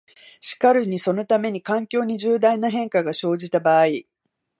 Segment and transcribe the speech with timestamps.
[0.39, 4.07] しかるにそのために、環境に重大な変化が生じた場合、